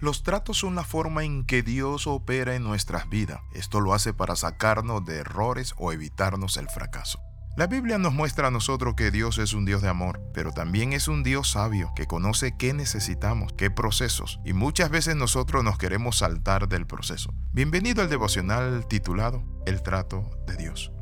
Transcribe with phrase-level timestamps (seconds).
[0.00, 3.40] Los tratos son la forma en que Dios opera en nuestras vidas.
[3.52, 7.20] Esto lo hace para sacarnos de errores o evitarnos el fracaso.
[7.56, 10.92] La Biblia nos muestra a nosotros que Dios es un Dios de amor, pero también
[10.92, 15.78] es un Dios sabio que conoce qué necesitamos, qué procesos, y muchas veces nosotros nos
[15.78, 17.34] queremos saltar del proceso.
[17.52, 20.92] Bienvenido al devocional titulado El trato de Dios.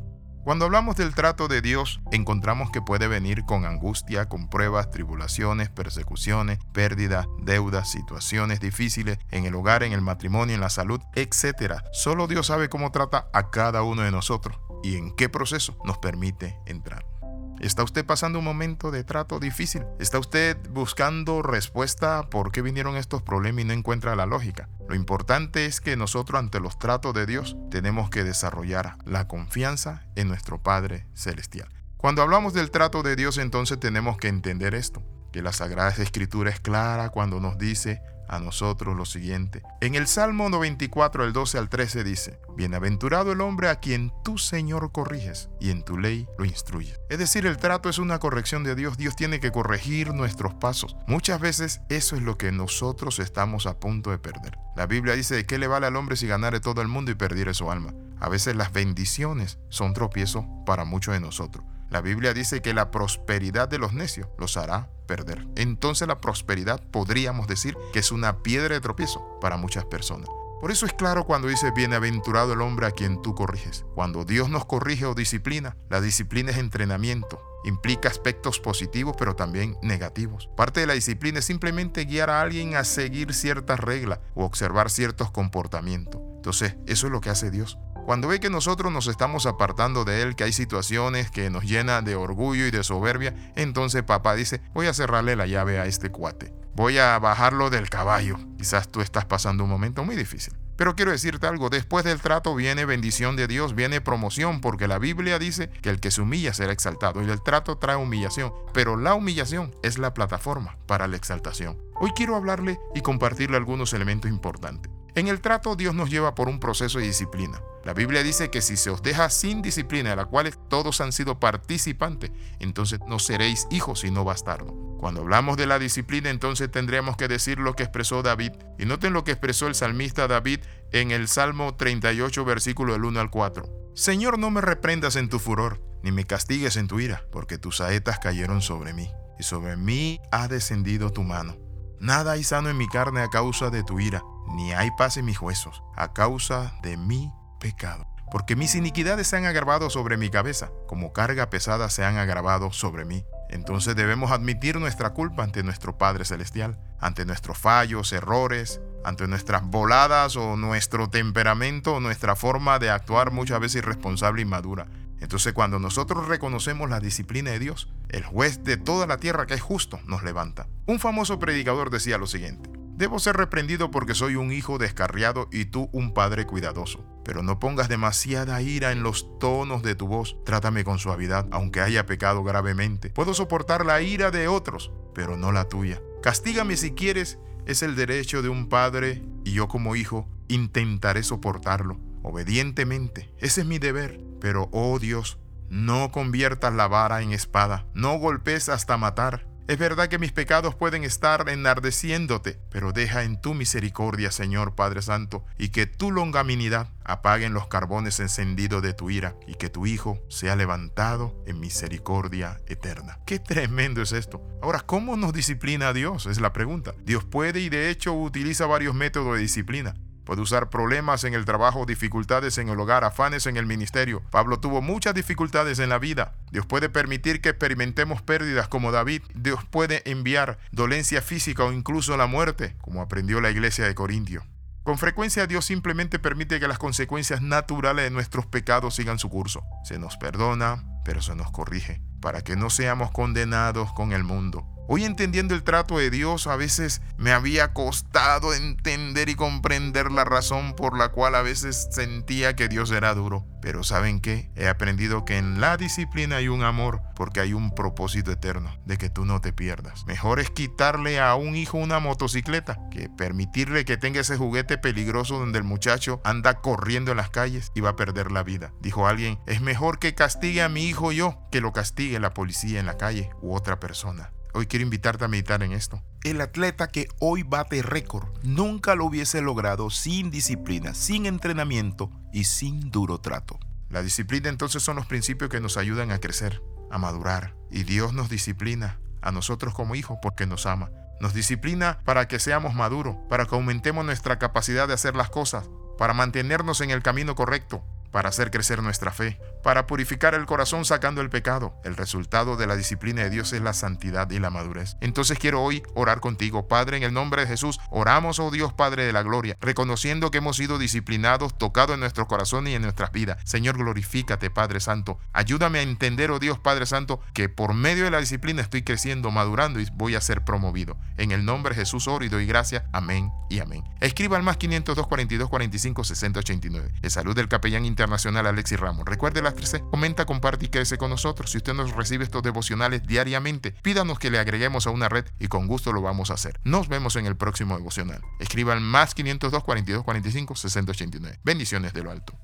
[0.46, 5.70] Cuando hablamos del trato de Dios, encontramos que puede venir con angustia, con pruebas, tribulaciones,
[5.70, 11.80] persecuciones, pérdidas, deudas, situaciones difíciles en el hogar, en el matrimonio, en la salud, etc.
[11.90, 15.98] Solo Dios sabe cómo trata a cada uno de nosotros y en qué proceso nos
[15.98, 17.15] permite entrar.
[17.60, 19.84] ¿Está usted pasando un momento de trato difícil?
[19.98, 24.68] ¿Está usted buscando respuesta por qué vinieron estos problemas y no encuentra la lógica?
[24.88, 30.06] Lo importante es que nosotros ante los tratos de Dios tenemos que desarrollar la confianza
[30.16, 31.68] en nuestro Padre Celestial.
[31.96, 35.02] Cuando hablamos del trato de Dios entonces tenemos que entender esto,
[35.32, 39.62] que la Sagrada Escritura es clara cuando nos dice a nosotros lo siguiente.
[39.80, 44.38] En el Salmo 94, el 12 al 13 dice, Bienaventurado el hombre a quien tú,
[44.38, 46.98] Señor, corriges y en tu ley lo instruyes.
[47.08, 48.96] Es decir, el trato es una corrección de Dios.
[48.96, 50.96] Dios tiene que corregir nuestros pasos.
[51.06, 54.58] Muchas veces eso es lo que nosotros estamos a punto de perder.
[54.74, 57.54] La Biblia dice, ¿qué le vale al hombre si ganare todo el mundo y perdiere
[57.54, 57.94] su alma?
[58.18, 61.64] A veces las bendiciones son tropiezos para muchos de nosotros.
[61.90, 65.46] La Biblia dice que la prosperidad de los necios los hará perder.
[65.56, 70.28] Entonces la prosperidad podríamos decir que es una piedra de tropiezo para muchas personas.
[70.60, 73.84] Por eso es claro cuando dice, bienaventurado el hombre a quien tú corriges.
[73.94, 77.40] Cuando Dios nos corrige o disciplina, la disciplina es entrenamiento.
[77.64, 80.48] Implica aspectos positivos pero también negativos.
[80.56, 84.90] Parte de la disciplina es simplemente guiar a alguien a seguir ciertas reglas o observar
[84.90, 86.22] ciertos comportamientos.
[86.36, 87.78] Entonces, eso es lo que hace Dios.
[88.06, 92.04] Cuando ve que nosotros nos estamos apartando de Él, que hay situaciones que nos llenan
[92.04, 96.08] de orgullo y de soberbia, entonces papá dice, voy a cerrarle la llave a este
[96.10, 96.54] cuate.
[96.76, 98.38] Voy a bajarlo del caballo.
[98.58, 100.54] Quizás tú estás pasando un momento muy difícil.
[100.76, 105.00] Pero quiero decirte algo, después del trato viene bendición de Dios, viene promoción, porque la
[105.00, 108.96] Biblia dice que el que se humilla será exaltado y el trato trae humillación, pero
[108.96, 111.82] la humillación es la plataforma para la exaltación.
[111.98, 114.92] Hoy quiero hablarle y compartirle algunos elementos importantes.
[115.16, 117.60] En el trato Dios nos lleva por un proceso de disciplina.
[117.86, 121.12] La Biblia dice que si se os deja sin disciplina, de la cual todos han
[121.12, 124.74] sido participantes, entonces no seréis hijos sino bastardos.
[124.98, 128.50] Cuando hablamos de la disciplina, entonces tendríamos que decir lo que expresó David.
[128.76, 133.20] Y noten lo que expresó el salmista David en el Salmo 38, versículo del 1
[133.20, 133.92] al 4.
[133.94, 137.76] Señor, no me reprendas en tu furor, ni me castigues en tu ira, porque tus
[137.76, 139.08] saetas cayeron sobre mí,
[139.38, 141.56] y sobre mí ha descendido tu mano.
[142.00, 145.24] Nada hay sano en mi carne a causa de tu ira ni hay paz en
[145.24, 148.06] mis huesos a causa de mi pecado.
[148.30, 152.72] Porque mis iniquidades se han agravado sobre mi cabeza, como carga pesada se han agravado
[152.72, 153.24] sobre mí.
[153.48, 159.62] Entonces debemos admitir nuestra culpa ante nuestro Padre Celestial, ante nuestros fallos, errores, ante nuestras
[159.62, 164.88] voladas o nuestro temperamento o nuestra forma de actuar muchas veces irresponsable y madura.
[165.20, 169.54] Entonces cuando nosotros reconocemos la disciplina de Dios, el juez de toda la tierra que
[169.54, 170.66] es justo nos levanta.
[170.86, 175.66] Un famoso predicador decía lo siguiente, Debo ser reprendido porque soy un hijo descarriado y
[175.66, 177.04] tú un padre cuidadoso.
[177.24, 180.38] Pero no pongas demasiada ira en los tonos de tu voz.
[180.46, 183.10] Trátame con suavidad, aunque haya pecado gravemente.
[183.10, 186.00] Puedo soportar la ira de otros, pero no la tuya.
[186.22, 192.00] Castígame si quieres, es el derecho de un padre y yo como hijo intentaré soportarlo,
[192.22, 193.30] obedientemente.
[193.36, 194.20] Ese es mi deber.
[194.40, 200.08] Pero, oh Dios, no conviertas la vara en espada, no golpes hasta matar es verdad
[200.08, 205.70] que mis pecados pueden estar enardeciéndote, pero deja en tu misericordia, Señor Padre Santo, y
[205.70, 210.56] que tu longaminidad apaguen los carbones encendidos de tu ira, y que tu Hijo sea
[210.56, 213.18] levantado en misericordia eterna.
[213.26, 214.40] Qué tremendo es esto.
[214.62, 216.26] Ahora, ¿cómo nos disciplina Dios?
[216.26, 216.94] Es la pregunta.
[217.04, 219.94] Dios puede y de hecho utiliza varios métodos de disciplina.
[220.26, 224.22] Puede usar problemas en el trabajo, dificultades en el hogar, afanes en el ministerio.
[224.32, 226.32] Pablo tuvo muchas dificultades en la vida.
[226.50, 229.22] Dios puede permitir que experimentemos pérdidas como David.
[229.36, 234.44] Dios puede enviar dolencia física o incluso la muerte, como aprendió la iglesia de Corintio.
[234.82, 239.62] Con frecuencia Dios simplemente permite que las consecuencias naturales de nuestros pecados sigan su curso.
[239.84, 244.75] Se nos perdona, pero se nos corrige, para que no seamos condenados con el mundo.
[244.88, 250.24] Hoy entendiendo el trato de Dios, a veces me había costado entender y comprender la
[250.24, 253.44] razón por la cual a veces sentía que Dios era duro.
[253.60, 254.48] Pero ¿saben qué?
[254.54, 258.96] He aprendido que en la disciplina hay un amor porque hay un propósito eterno de
[258.96, 260.06] que tú no te pierdas.
[260.06, 265.40] Mejor es quitarle a un hijo una motocicleta que permitirle que tenga ese juguete peligroso
[265.40, 268.72] donde el muchacho anda corriendo en las calles y va a perder la vida.
[268.80, 272.78] Dijo alguien, es mejor que castigue a mi hijo yo que lo castigue la policía
[272.78, 274.30] en la calle u otra persona.
[274.56, 276.02] Hoy quiero invitarte a meditar en esto.
[276.24, 282.44] El atleta que hoy bate récord nunca lo hubiese logrado sin disciplina, sin entrenamiento y
[282.44, 283.58] sin duro trato.
[283.90, 287.54] La disciplina entonces son los principios que nos ayudan a crecer, a madurar.
[287.70, 290.90] Y Dios nos disciplina a nosotros como hijos porque nos ama.
[291.20, 295.68] Nos disciplina para que seamos maduros, para que aumentemos nuestra capacidad de hacer las cosas,
[295.98, 297.84] para mantenernos en el camino correcto,
[298.16, 301.74] para hacer crecer nuestra fe, para purificar el corazón sacando el pecado.
[301.84, 304.96] El resultado de la disciplina de Dios es la santidad y la madurez.
[305.02, 307.78] Entonces quiero hoy orar contigo, Padre, en el nombre de Jesús.
[307.90, 312.26] Oramos, oh Dios Padre de la gloria, reconociendo que hemos sido disciplinados, tocados en nuestro
[312.26, 313.36] corazón y en nuestras vidas.
[313.44, 315.18] Señor, glorifícate, Padre Santo.
[315.34, 319.30] Ayúdame a entender, oh Dios Padre Santo, que por medio de la disciplina estoy creciendo,
[319.30, 320.96] madurando y voy a ser promovido.
[321.18, 322.84] En el nombre de Jesús oro y doy gracias.
[322.94, 323.84] Amén y amén.
[324.00, 326.92] Escriba al más 502 42 45 60 89.
[327.02, 328.05] De salud del capellán internacional
[328.46, 329.04] Alexis Ramos.
[329.06, 329.54] Recuerde las
[329.90, 331.50] comenta, comparte y crece con nosotros.
[331.50, 335.48] Si usted nos recibe estos devocionales diariamente, pídanos que le agreguemos a una red y
[335.48, 336.60] con gusto lo vamos a hacer.
[336.64, 338.22] Nos vemos en el próximo devocional.
[338.38, 341.40] Escriban más 502 42 45 60 89.
[341.44, 342.38] Bendiciones de lo alto.